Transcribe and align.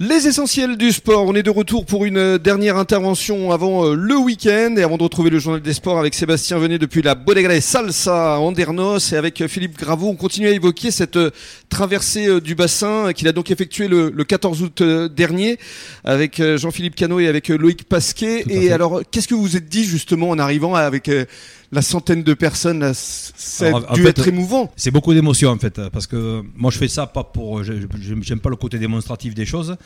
Les 0.00 0.28
essentiels 0.28 0.76
du 0.76 0.92
sport, 0.92 1.26
on 1.26 1.34
est 1.34 1.42
de 1.42 1.50
retour 1.50 1.84
pour 1.84 2.04
une 2.04 2.18
euh, 2.18 2.38
dernière 2.38 2.76
intervention 2.76 3.50
avant 3.50 3.84
euh, 3.84 3.94
le 3.96 4.16
week-end. 4.16 4.76
Et 4.76 4.84
avant 4.84 4.96
de 4.96 5.02
retrouver 5.02 5.28
le 5.28 5.40
journal 5.40 5.60
des 5.60 5.72
sports 5.72 5.98
avec 5.98 6.14
Sébastien 6.14 6.56
Venet 6.58 6.78
depuis 6.78 7.02
la 7.02 7.16
Bodega 7.16 7.52
de 7.52 7.58
Salsa 7.58 8.36
à 8.36 8.38
Andernos 8.38 9.12
et 9.12 9.16
avec 9.16 9.40
euh, 9.40 9.48
Philippe 9.48 9.76
Graveau, 9.76 10.06
on 10.06 10.14
continue 10.14 10.46
à 10.46 10.52
évoquer 10.52 10.92
cette 10.92 11.18
traversée 11.68 12.40
du 12.40 12.54
bassin 12.54 13.12
qu'il 13.12 13.26
a 13.26 13.32
donc 13.32 13.50
effectué 13.50 13.88
le, 13.88 14.10
14 14.10 14.62
août 14.62 14.82
dernier 14.82 15.58
avec 16.04 16.40
Jean-Philippe 16.56 16.94
Cano 16.94 17.18
et 17.18 17.26
avec 17.26 17.48
Loïc 17.48 17.82
Pasquet. 17.82 18.44
Et 18.48 18.70
alors, 18.70 19.02
qu'est-ce 19.10 19.26
que 19.26 19.34
vous 19.34 19.42
vous 19.42 19.56
êtes 19.56 19.68
dit 19.68 19.84
justement 19.84 20.30
en 20.30 20.38
arrivant 20.38 20.76
avec 20.76 21.10
la 21.70 21.82
centaine 21.82 22.22
de 22.22 22.34
personnes, 22.34 22.92
ça 22.94 23.66
a 23.66 23.94
dû 23.94 24.06
être 24.06 24.26
émouvant. 24.26 24.72
C'est 24.76 24.90
beaucoup 24.90 25.12
d'émotions 25.14 25.50
en 25.50 25.58
fait, 25.58 25.80
parce 25.90 26.06
que 26.06 26.42
moi 26.56 26.70
je 26.70 26.78
fais 26.78 26.88
ça 26.88 27.06
pas 27.06 27.24
pour, 27.24 27.62
j'aime 27.62 28.40
pas 28.40 28.50
le 28.50 28.56
côté 28.56 28.78
démonstratif 28.78 29.34
des 29.34 29.46
choses, 29.46 29.76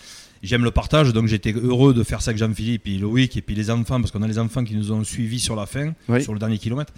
j'aime 0.43 0.64
le 0.64 0.71
partage, 0.71 1.13
donc 1.13 1.27
j'étais 1.27 1.53
heureux 1.53 1.95
de 1.95 2.03
faire 2.03 2.23
ça 2.23 2.31
avec 2.31 2.39
Jean-Philippe 2.39 2.87
et 2.87 2.99
Loïc 2.99 3.37
et 3.37 3.43
puis 3.43 3.54
les 3.54 3.71
enfants, 3.71 4.00
parce 4.00 4.11
qu'on 4.11 4.23
a 4.23 4.29
les 4.29 4.39
enfants 4.39 4.64
qui 4.64 4.75
nous 4.75 4.93
ont 4.93 5.04
suivis 5.04 5.40
sur 5.40 5.57
la 5.57 5.67
fin, 5.67 5.93
sur 6.21 6.32
le 6.32 6.39
dernier 6.39 6.59
kilomètre. 6.59 6.93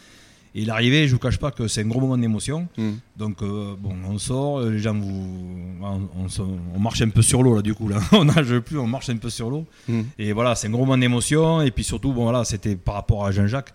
Et 0.57 0.65
l'arrivée, 0.65 1.09
je 1.09 1.13
vous 1.13 1.19
cache 1.19 1.39
pas 1.39 1.51
que 1.51 1.67
c'est 1.67 1.81
un 1.81 1.87
gros 1.87 2.01
moment 2.01 2.17
d'émotion. 2.17 2.69
Hmm. 2.77 2.93
Donc 3.17 3.43
euh, 3.43 3.75
bon, 3.77 3.93
on 4.09 4.19
sort, 4.19 4.61
les 4.61 4.79
gens 4.79 4.95
vous, 4.95 5.29
on, 5.83 6.79
marche 6.79 7.03
un 7.03 7.09
peu 7.09 7.23
sur 7.23 7.43
l'eau 7.43 7.57
là 7.57 7.63
du 7.63 7.75
coup 7.75 7.89
là, 7.89 7.99
on 8.13 8.27
nage 8.27 8.61
plus, 8.61 8.79
on 8.79 8.87
marche 8.87 9.11
un 9.11 9.17
peu 9.17 9.31
sur 9.31 9.51
l'eau. 9.51 9.67
Hmm. 9.89 10.03
Et 10.17 10.33
voilà, 10.33 10.55
c'est 10.55 10.69
un 10.69 10.71
gros 10.71 10.85
moment 10.85 10.97
d'émotion. 10.97 11.61
Et 11.61 11.73
puis 11.73 11.83
surtout, 11.83 12.13
bon 12.13 12.23
voilà, 12.23 12.45
c'était 12.45 12.77
par 12.77 12.95
rapport 12.95 13.27
à 13.27 13.33
Jean-Jacques. 13.33 13.73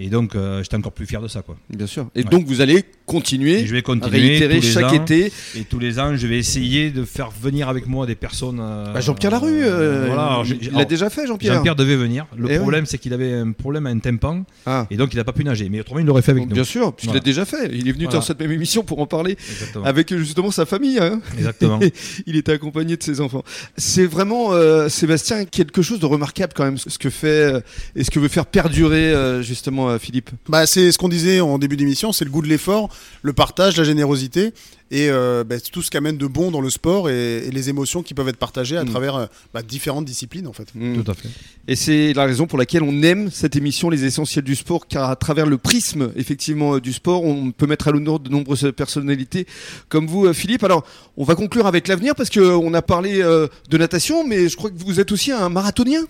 Et 0.00 0.10
donc, 0.10 0.36
euh, 0.36 0.62
j'étais 0.62 0.76
encore 0.76 0.92
plus 0.92 1.06
fier 1.06 1.20
de 1.20 1.26
ça. 1.26 1.42
Quoi. 1.42 1.56
Bien 1.70 1.88
sûr. 1.88 2.06
Et 2.14 2.22
donc, 2.22 2.46
vous 2.46 2.60
allez 2.60 2.84
continuer, 3.04 3.66
je 3.66 3.74
vais 3.74 3.82
continuer 3.82 4.06
à 4.06 4.28
réitérer 4.28 4.60
chaque 4.60 4.92
été. 4.92 5.32
Et 5.56 5.64
tous 5.64 5.80
les 5.80 5.98
ans, 5.98 6.16
je 6.16 6.26
vais 6.28 6.38
essayer 6.38 6.90
de 6.90 7.04
faire 7.04 7.30
venir 7.30 7.68
avec 7.68 7.88
moi 7.88 8.06
des 8.06 8.14
personnes. 8.14 8.60
Euh, 8.60 8.92
bah, 8.92 9.00
Jean-Pierre 9.00 9.32
Larue, 9.32 9.64
euh, 9.64 10.04
voilà, 10.06 10.42
il 10.60 10.70
l'a 10.70 10.84
déjà 10.84 11.10
fait, 11.10 11.26
Jean-Pierre. 11.26 11.54
Jean-Pierre 11.54 11.74
devait 11.74 11.96
venir. 11.96 12.26
Le 12.36 12.48
eh 12.48 12.58
problème, 12.58 12.86
c'est 12.86 12.98
qu'il 12.98 13.12
avait 13.12 13.32
un 13.32 13.50
problème 13.50 13.86
à 13.86 13.90
un 13.90 13.98
tympan. 13.98 14.44
Ah. 14.66 14.86
Et 14.92 14.96
donc, 14.96 15.12
il 15.14 15.16
n'a 15.16 15.24
pas 15.24 15.32
pu 15.32 15.42
nager. 15.42 15.68
Mais 15.68 15.80
autrement, 15.80 15.98
il 15.98 16.06
l'aurait 16.06 16.22
fait 16.22 16.30
avec 16.30 16.46
nous. 16.46 16.54
Bien 16.54 16.64
sûr, 16.64 16.94
puisqu'il 16.94 17.14
l'a 17.14 17.20
déjà 17.20 17.44
fait. 17.44 17.68
Il 17.72 17.88
est 17.88 17.92
venu 17.92 18.06
dans 18.06 18.22
cette 18.22 18.38
même 18.38 18.52
émission 18.52 18.84
pour 18.84 19.00
en 19.00 19.06
parler 19.06 19.36
avec 19.84 20.14
justement 20.16 20.52
sa 20.52 20.64
famille. 20.64 21.00
Hein. 21.00 21.20
Exactement. 21.36 21.80
il 22.26 22.36
était 22.36 22.52
accompagné 22.52 22.96
de 22.96 23.02
ses 23.02 23.20
enfants. 23.20 23.42
C'est 23.76 24.06
vraiment, 24.06 24.52
Sébastien, 24.88 25.44
quelque 25.44 25.82
chose 25.82 25.98
de 25.98 26.06
remarquable 26.06 26.52
quand 26.54 26.64
même, 26.64 26.78
ce 26.78 26.98
que 26.98 27.10
fait 27.10 27.64
et 27.96 28.04
ce 28.04 28.12
que 28.12 28.20
veut 28.20 28.28
faire 28.28 28.46
perdurer 28.46 29.42
justement 29.42 29.87
Philippe. 29.98 30.30
Bah, 30.48 30.66
c'est 30.66 30.92
ce 30.92 30.98
qu'on 30.98 31.08
disait 31.08 31.40
en 31.40 31.58
début 31.58 31.76
d'émission, 31.76 32.12
c'est 32.12 32.24
le 32.24 32.30
goût 32.30 32.42
de 32.42 32.48
l'effort, 32.48 32.88
le 33.22 33.32
partage, 33.32 33.76
la 33.76 33.84
générosité 33.84 34.52
et 34.90 35.08
euh, 35.10 35.44
bah, 35.44 35.56
tout 35.60 35.82
ce 35.82 35.90
qui 35.90 35.96
amène 35.96 36.16
de 36.16 36.26
bon 36.26 36.50
dans 36.50 36.60
le 36.60 36.70
sport 36.70 37.10
et, 37.10 37.50
les 37.50 37.68
émotions 37.68 38.02
qui 38.02 38.14
peuvent 38.14 38.28
être 38.28 38.38
partagées 38.38 38.76
à 38.76 38.84
mm. 38.84 38.88
travers 38.88 39.16
euh, 39.16 39.26
bah, 39.52 39.62
différentes 39.62 40.04
disciplines 40.04 40.46
en 40.46 40.52
fait. 40.52 40.68
Mm. 40.74 41.02
Tout 41.02 41.10
à 41.10 41.14
fait. 41.14 41.28
Et 41.66 41.76
c'est 41.76 42.12
la 42.14 42.24
raison 42.24 42.46
pour 42.46 42.58
laquelle 42.58 42.82
on 42.82 43.02
aime 43.02 43.30
cette 43.30 43.56
émission, 43.56 43.90
les 43.90 44.04
essentiels 44.04 44.44
du 44.44 44.56
sport, 44.56 44.86
car 44.86 45.10
à 45.10 45.16
travers 45.16 45.46
le 45.46 45.58
prisme 45.58 46.10
effectivement 46.16 46.76
euh, 46.76 46.80
du 46.80 46.92
sport, 46.92 47.24
on 47.24 47.50
peut 47.50 47.66
mettre 47.66 47.88
à 47.88 47.90
l'honneur 47.92 48.18
de 48.20 48.30
nombreuses 48.30 48.72
personnalités 48.74 49.46
comme 49.88 50.06
vous, 50.06 50.32
Philippe. 50.32 50.64
Alors, 50.64 50.84
on 51.16 51.24
va 51.24 51.34
conclure 51.34 51.66
avec 51.66 51.88
l'avenir 51.88 52.14
parce 52.14 52.30
qu'on 52.30 52.74
a 52.74 52.82
parlé 52.82 53.18
de 53.18 53.78
natation, 53.78 54.26
mais 54.26 54.48
je 54.48 54.56
crois 54.56 54.70
que 54.70 54.78
vous 54.78 55.00
êtes 55.00 55.12
aussi 55.12 55.32
un 55.32 55.48
marathonien. 55.48 56.00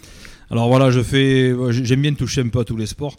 Alors 0.51 0.69
voilà, 0.69 0.91
je 0.91 1.03
fais, 1.03 1.55
j'aime 1.71 2.03
bien 2.03 2.15
toucher 2.15 2.41
un 2.41 2.49
peu 2.49 2.61
à 2.61 2.65
tous 2.65 2.77
les 2.77 2.87
sports. 2.87 3.17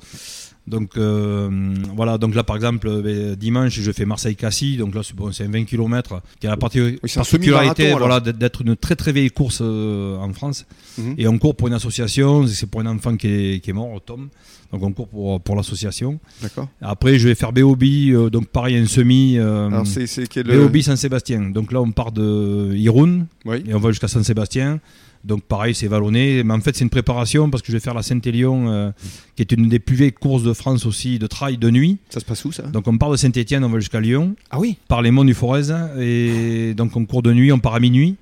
Donc 0.69 0.97
euh, 0.97 1.49
voilà, 1.95 2.17
donc 2.19 2.35
là 2.35 2.43
par 2.43 2.55
exemple 2.55 2.87
euh, 2.87 3.35
dimanche 3.35 3.79
je 3.79 3.91
fais 3.91 4.05
Marseille-Cassis, 4.05 4.77
donc 4.77 4.93
là 4.93 5.01
c'est 5.03 5.15
bon, 5.15 5.31
20 5.31 5.63
km 5.65 6.21
qui 6.39 6.45
a 6.45 6.51
la 6.51 6.57
particularité 6.57 7.91
voilà, 7.93 8.19
d'être 8.19 8.61
une 8.61 8.75
très 8.75 8.95
très 8.95 9.11
vieille 9.11 9.31
course 9.31 9.59
euh, 9.61 10.17
en 10.17 10.31
France. 10.31 10.65
Mhm. 10.99 11.15
Et 11.17 11.27
on 11.27 11.39
court 11.39 11.55
pour 11.55 11.67
une 11.67 11.73
association, 11.73 12.45
c'est 12.45 12.69
pour 12.69 12.81
un 12.81 12.85
enfant 12.85 13.17
qui 13.17 13.27
est, 13.27 13.59
qui 13.61 13.71
est, 13.71 13.73
mort, 13.73 13.99
Tom. 14.05 14.29
Donc 14.71 14.83
on 14.83 14.91
court 14.91 15.07
pour, 15.07 15.41
pour 15.41 15.55
l'association. 15.55 16.19
D'accord. 16.43 16.67
Après 16.81 17.17
je 17.17 17.27
vais 17.27 17.35
faire 17.35 17.51
BOB, 17.51 18.29
donc 18.31 18.47
pareil 18.49 18.77
un 18.77 18.85
semi. 18.85 19.39
Alors 19.39 19.87
c'est, 19.87 20.43
BOB 20.43 20.81
Saint-Sébastien. 20.81 21.49
Donc 21.49 21.71
là 21.71 21.81
on 21.81 21.91
part 21.91 22.11
de 22.11 22.75
Irun 22.75 23.25
et 23.47 23.73
on 23.73 23.79
va 23.79 23.89
jusqu'à 23.89 24.07
Saint-Sébastien. 24.07 24.79
Donc 25.23 25.43
pareil, 25.43 25.75
c'est 25.75 25.87
vallonné. 25.87 26.43
Mais 26.43 26.53
en 26.53 26.61
fait, 26.61 26.75
c'est 26.75 26.83
une 26.83 26.89
préparation 26.89 27.49
parce 27.49 27.61
que 27.61 27.67
je 27.67 27.73
vais 27.73 27.81
faire 27.81 27.93
la 27.93 28.03
Saint-Élion, 28.03 28.69
euh, 28.69 28.91
qui 29.35 29.41
est 29.41 29.51
une 29.51 29.67
des 29.67 29.79
plus 29.79 29.95
vieilles 29.95 30.13
courses 30.13 30.43
de 30.43 30.53
France 30.53 30.85
aussi, 30.85 31.19
de 31.19 31.27
trail 31.27 31.57
de 31.57 31.69
nuit. 31.69 31.97
Ça 32.09 32.19
se 32.19 32.25
passe 32.25 32.45
où 32.45 32.51
ça? 32.51 32.63
Donc 32.63 32.87
on 32.87 32.97
part 32.97 33.11
de 33.11 33.17
Saint-Étienne, 33.17 33.63
on 33.63 33.69
va 33.69 33.79
jusqu'à 33.79 33.99
Lyon. 33.99 34.35
Ah 34.49 34.59
oui 34.59 34.77
Par 34.87 35.01
les 35.01 35.11
monts 35.11 35.25
du 35.25 35.33
Forez. 35.33 35.73
Et 35.99 36.73
donc 36.73 36.95
on 36.95 37.05
court 37.05 37.21
de 37.21 37.33
nuit, 37.33 37.51
on 37.51 37.59
part 37.59 37.75
à 37.75 37.79
minuit. 37.79 38.15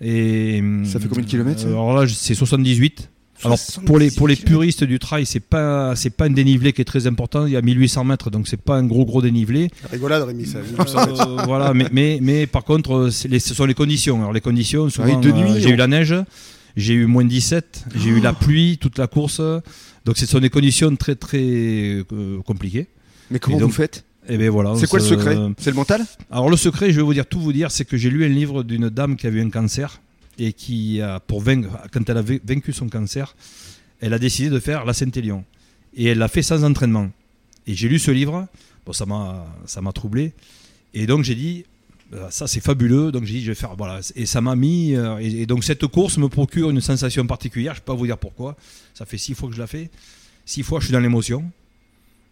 Et, 0.00 0.62
ça 0.84 0.98
fait 0.98 1.08
combien 1.08 1.22
de 1.24 1.28
kilomètres 1.28 1.64
Alors 1.66 1.94
là, 1.94 2.08
c'est 2.08 2.34
78. 2.34 3.08
Alors 3.44 3.58
pour 3.86 3.98
les 3.98 4.10
pour 4.10 4.28
les 4.28 4.36
puristes 4.36 4.84
du 4.84 4.98
trail, 4.98 5.26
c'est 5.26 5.40
pas 5.40 5.94
c'est 5.96 6.10
pas 6.10 6.26
un 6.26 6.30
dénivelé 6.30 6.72
qui 6.72 6.80
est 6.80 6.84
très 6.84 7.06
important. 7.06 7.46
Il 7.46 7.52
y 7.52 7.56
a 7.56 7.62
1800 7.62 8.04
mètres, 8.04 8.30
donc 8.30 8.48
c'est 8.48 8.60
pas 8.60 8.76
un 8.76 8.84
gros 8.84 9.04
gros 9.04 9.22
dénivelé. 9.22 9.70
Rigolade, 9.90 10.22
Rémi, 10.22 10.46
ça. 10.46 10.58
Euh, 10.58 11.36
voilà, 11.46 11.74
mais, 11.74 11.88
mais, 11.92 12.18
mais 12.22 12.46
par 12.46 12.64
contre, 12.64 13.10
les, 13.28 13.40
ce 13.40 13.54
sont 13.54 13.64
les 13.64 13.74
conditions. 13.74 14.18
Alors 14.18 14.32
les 14.32 14.40
conditions, 14.40 14.88
souvent, 14.90 15.18
de 15.18 15.30
nuit, 15.32 15.50
euh, 15.50 15.60
j'ai 15.60 15.70
eu 15.70 15.76
la 15.76 15.88
neige, 15.88 16.14
j'ai 16.76 16.94
eu 16.94 17.06
moins 17.06 17.24
17, 17.24 17.84
j'ai 17.96 18.10
eu 18.10 18.20
la 18.20 18.32
pluie 18.32 18.78
toute 18.78 18.98
la 18.98 19.06
course. 19.06 19.40
Donc 20.04 20.18
ce 20.18 20.26
sont 20.26 20.40
des 20.40 20.50
conditions 20.50 20.94
très 20.96 21.14
très 21.14 21.42
euh, 21.42 22.40
compliquées. 22.44 22.88
Mais 23.30 23.38
comment 23.38 23.58
vous 23.58 23.70
faites 23.70 24.04
eh 24.28 24.36
ben 24.36 24.50
voilà, 24.50 24.74
c'est 24.76 24.86
quoi 24.86 25.00
le 25.00 25.04
secret? 25.04 25.36
C'est 25.58 25.70
le 25.70 25.76
mental? 25.76 26.00
Alors 26.30 26.48
le 26.48 26.56
secret, 26.56 26.92
je 26.92 26.96
vais 26.96 27.02
vous 27.02 27.12
dire 27.12 27.26
tout 27.26 27.40
vous 27.40 27.52
dire, 27.52 27.72
c'est 27.72 27.84
que 27.84 27.96
j'ai 27.96 28.08
lu 28.08 28.24
un 28.24 28.28
livre 28.28 28.62
d'une 28.62 28.88
dame 28.88 29.16
qui 29.16 29.26
avait 29.26 29.40
eu 29.40 29.44
un 29.44 29.50
cancer 29.50 30.00
et 30.38 30.52
qui, 30.52 31.00
a, 31.00 31.20
pour 31.20 31.44
quand 31.44 32.08
elle 32.08 32.16
a 32.16 32.22
vaincu 32.22 32.72
son 32.72 32.88
cancer, 32.88 33.34
elle 34.00 34.12
a 34.14 34.18
décidé 34.18 34.50
de 34.50 34.58
faire 34.58 34.84
la 34.84 34.92
Saint-Élion. 34.92 35.44
Et 35.94 36.06
elle 36.06 36.18
l'a 36.18 36.28
fait 36.28 36.42
sans 36.42 36.64
entraînement. 36.64 37.10
Et 37.66 37.74
j'ai 37.74 37.88
lu 37.88 37.98
ce 37.98 38.10
livre, 38.10 38.48
bon, 38.86 38.92
ça 38.92 39.06
m'a 39.06 39.92
troublé. 39.92 40.32
Et 40.94 41.06
donc 41.06 41.24
j'ai 41.24 41.34
dit, 41.34 41.64
euh, 42.12 42.28
ça 42.30 42.46
c'est 42.46 42.60
fabuleux, 42.60 43.12
donc 43.12 43.24
j'ai 43.24 43.34
dit 43.34 43.42
je 43.42 43.50
vais 43.50 43.54
faire, 43.54 43.74
voilà. 43.76 44.00
Et 44.16 44.26
ça 44.26 44.40
m'a 44.40 44.56
mis, 44.56 44.94
euh, 44.94 45.18
et, 45.18 45.46
donc 45.46 45.64
cette 45.64 45.86
course 45.86 46.18
me 46.18 46.28
procure 46.28 46.70
une 46.70 46.80
sensation 46.80 47.26
particulière, 47.26 47.74
je 47.74 47.78
ne 47.78 47.84
peux 47.84 47.92
pas 47.92 47.98
vous 47.98 48.06
dire 48.06 48.18
pourquoi. 48.18 48.56
Ça 48.94 49.06
fait 49.06 49.18
six 49.18 49.34
fois 49.34 49.48
que 49.48 49.54
je 49.54 49.60
la 49.60 49.66
fais. 49.66 49.90
Six 50.44 50.62
fois 50.62 50.80
je 50.80 50.86
suis 50.86 50.92
dans 50.92 51.00
l'émotion. 51.00 51.44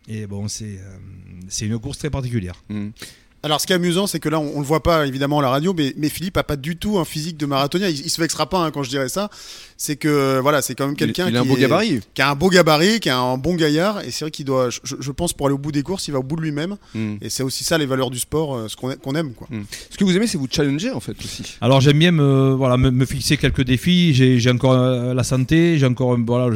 Et 0.08 0.26
bon, 0.26 0.48
c'est 0.48 0.80
euh, 0.80 1.66
une 1.66 1.78
course 1.78 1.98
très 1.98 2.10
particulière. 2.10 2.62
Mmh. 2.68 2.88
Alors, 3.42 3.60
ce 3.60 3.66
qui 3.66 3.72
est 3.72 3.76
amusant, 3.76 4.06
c'est 4.06 4.20
que 4.20 4.28
là, 4.28 4.38
on, 4.38 4.54
ne 4.54 4.58
le 4.58 4.64
voit 4.64 4.82
pas 4.82 5.06
évidemment 5.06 5.38
à 5.38 5.42
la 5.42 5.48
radio, 5.48 5.72
mais, 5.72 5.94
mais 5.96 6.10
Philippe 6.10 6.36
a 6.36 6.44
pas 6.44 6.56
du 6.56 6.76
tout 6.76 6.98
un 6.98 7.06
physique 7.06 7.38
de 7.38 7.46
marathonien. 7.46 7.88
Il, 7.88 8.00
il 8.00 8.10
se 8.10 8.20
vexera 8.20 8.48
pas 8.48 8.58
hein, 8.58 8.70
quand 8.70 8.82
je 8.82 8.90
dirais 8.90 9.08
ça. 9.08 9.30
C'est 9.78 9.96
que 9.96 10.38
voilà, 10.40 10.60
c'est 10.60 10.74
quand 10.74 10.86
même 10.86 10.96
quelqu'un 10.96 11.30
qui, 11.30 11.36
a 11.36 11.40
un 11.40 11.44
beau 11.46 11.56
gabarit. 11.56 12.00
qui 12.12 12.20
a 12.20 12.30
un 12.30 12.34
beau 12.34 12.50
gabarit, 12.50 13.00
qui 13.00 13.08
a 13.08 13.18
un 13.18 13.38
bon 13.38 13.54
gaillard. 13.54 14.02
Et 14.04 14.10
c'est 14.10 14.26
vrai 14.26 14.30
qu'il 14.30 14.44
doit, 14.44 14.68
je, 14.68 15.10
pense, 15.10 15.32
pour 15.32 15.46
aller 15.46 15.54
au 15.54 15.58
bout 15.58 15.72
des 15.72 15.82
courses, 15.82 16.06
il 16.06 16.10
va 16.10 16.18
au 16.18 16.22
bout 16.22 16.36
de 16.36 16.42
lui-même. 16.42 16.76
Hmm. 16.94 17.14
Et 17.22 17.30
c'est 17.30 17.42
aussi 17.42 17.64
ça 17.64 17.78
les 17.78 17.86
valeurs 17.86 18.10
du 18.10 18.18
sport, 18.18 18.54
euh, 18.54 18.68
ce 18.68 18.76
qu'on 18.76 19.14
aime. 19.14 19.32
Quoi. 19.32 19.48
Hmm. 19.50 19.62
Ce 19.88 19.96
que 19.96 20.04
vous 20.04 20.14
aimez, 20.14 20.26
c'est 20.26 20.36
vous 20.36 20.48
challenger 20.50 20.90
en 20.90 21.00
fait 21.00 21.16
aussi. 21.18 21.56
Alors, 21.62 21.80
j'aime 21.80 21.98
bien 21.98 22.12
me, 22.12 22.52
voilà, 22.52 22.76
me, 22.76 23.06
fixer 23.06 23.38
quelques 23.38 23.64
défis. 23.64 24.12
J'ai 24.12 24.50
encore 24.50 24.72
euh, 24.72 25.14
la 25.14 25.24
santé, 25.24 25.78
j'ai 25.78 25.86
encore 25.86 26.18
voilà, 26.18 26.54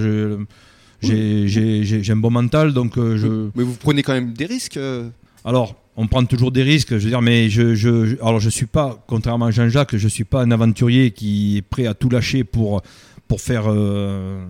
j'ai 1.00 2.12
un 2.12 2.16
bon 2.16 2.30
mental, 2.30 2.74
donc 2.74 2.98
euh, 2.98 3.16
je. 3.16 3.48
Mais 3.54 3.64
vous 3.64 3.76
prenez 3.80 4.02
quand 4.02 4.12
même 4.12 4.34
des 4.34 4.44
risques. 4.44 4.78
Alors, 5.44 5.76
on 5.96 6.06
prend 6.06 6.24
toujours 6.24 6.50
des 6.50 6.62
risques. 6.62 6.90
Je 6.90 7.04
veux 7.04 7.10
dire, 7.10 7.22
mais 7.22 7.50
je, 7.50 7.74
je, 7.74 8.16
alors 8.20 8.40
je 8.40 8.48
suis 8.48 8.66
pas, 8.66 9.04
contrairement 9.06 9.46
à 9.46 9.50
Jean-Jacques, 9.50 9.96
je 9.96 10.08
suis 10.08 10.24
pas 10.24 10.42
un 10.42 10.50
aventurier 10.50 11.10
qui 11.10 11.58
est 11.58 11.62
prêt 11.62 11.86
à 11.86 11.94
tout 11.94 12.08
lâcher 12.08 12.44
pour 12.44 12.82
pour 13.28 13.40
faire 13.40 13.64
euh, 13.68 14.44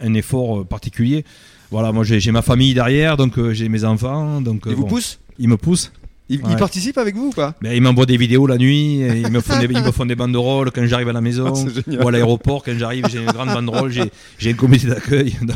un 0.00 0.14
effort 0.14 0.66
particulier. 0.66 1.24
Voilà, 1.70 1.92
moi 1.92 2.04
j'ai 2.04 2.30
ma 2.30 2.42
famille 2.42 2.74
derrière, 2.74 3.16
donc 3.16 3.38
euh, 3.38 3.52
j'ai 3.52 3.68
mes 3.68 3.84
enfants, 3.84 4.40
donc. 4.40 4.62
Ils 4.66 4.74
vous 4.74 4.86
poussent? 4.86 5.18
Ils 5.38 5.48
me 5.48 5.56
poussent. 5.56 5.92
Ils, 6.28 6.40
participent 6.40 6.98
avec 6.98 7.14
vous 7.14 7.28
ou 7.28 7.30
pas? 7.30 7.54
Ben, 7.62 7.72
Ils 7.72 7.80
m'envoient 7.80 8.06
des 8.06 8.16
vidéos 8.16 8.48
la 8.48 8.58
nuit, 8.58 8.98
ils 8.98 9.30
me 9.30 9.40
font 9.40 9.60
des, 9.60 9.66
ils 9.66 9.82
me 9.82 9.92
font 9.92 10.06
des 10.06 10.16
banderoles 10.16 10.72
quand 10.72 10.84
j'arrive 10.86 11.08
à 11.08 11.12
la 11.12 11.20
maison 11.28 11.52
ah, 11.54 12.04
ou 12.04 12.08
à 12.08 12.10
l'aéroport. 12.10 12.64
Quand 12.64 12.76
j'arrive, 12.76 13.06
j'ai 13.08 13.18
une 13.18 13.30
grande 13.30 13.50
banderole, 13.50 13.92
j'ai 14.38 14.50
un 14.50 14.54
comité 14.54 14.88
d'accueil. 14.88 15.36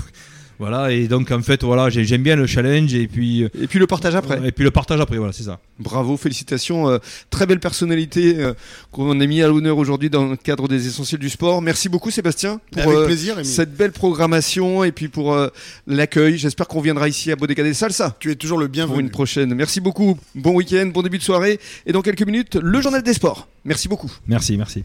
Voilà, 0.60 0.92
et 0.92 1.08
donc 1.08 1.30
en 1.30 1.40
fait, 1.40 1.64
voilà, 1.64 1.88
j'aime 1.88 2.22
bien 2.22 2.36
le 2.36 2.46
challenge 2.46 2.92
et 2.92 3.08
puis. 3.08 3.44
Et 3.58 3.66
puis 3.66 3.78
le 3.78 3.86
partage 3.86 4.14
après. 4.14 4.46
Et 4.46 4.52
puis 4.52 4.62
le 4.62 4.70
partage 4.70 5.00
après, 5.00 5.16
voilà, 5.16 5.32
c'est 5.32 5.44
ça. 5.44 5.58
Bravo, 5.78 6.18
félicitations. 6.18 6.86
Euh, 6.90 6.98
très 7.30 7.46
belle 7.46 7.60
personnalité 7.60 8.36
euh, 8.36 8.52
qu'on 8.92 9.18
a 9.18 9.26
mis 9.26 9.40
à 9.40 9.48
l'honneur 9.48 9.78
aujourd'hui 9.78 10.10
dans 10.10 10.26
le 10.26 10.36
cadre 10.36 10.68
des 10.68 10.86
essentiels 10.86 11.18
du 11.18 11.30
sport. 11.30 11.62
Merci 11.62 11.88
beaucoup, 11.88 12.10
Sébastien, 12.10 12.60
pour 12.72 12.92
euh, 12.92 13.06
plaisir, 13.06 13.36
cette 13.42 13.74
belle 13.74 13.92
programmation 13.92 14.84
et 14.84 14.92
puis 14.92 15.08
pour 15.08 15.34
l'accueil. 15.86 16.36
J'espère 16.36 16.68
qu'on 16.68 16.82
viendra 16.82 17.08
ici 17.08 17.32
à 17.32 17.36
Bodega 17.36 17.62
des 17.62 17.72
Salsa. 17.72 18.14
Tu 18.20 18.30
es 18.30 18.34
toujours 18.34 18.58
le 18.58 18.68
bienvenu. 18.68 18.92
Pour 18.92 19.00
une 19.00 19.10
prochaine. 19.10 19.54
Merci 19.54 19.80
beaucoup. 19.80 20.18
Bon 20.34 20.54
week-end, 20.54 20.90
bon 20.92 21.00
début 21.00 21.16
de 21.16 21.22
soirée. 21.22 21.58
Et 21.86 21.92
dans 21.92 22.02
quelques 22.02 22.26
minutes, 22.26 22.56
le 22.56 22.82
journal 22.82 23.02
des 23.02 23.14
sports. 23.14 23.48
Merci 23.64 23.88
beaucoup. 23.88 24.12
Merci, 24.26 24.58
merci. 24.58 24.84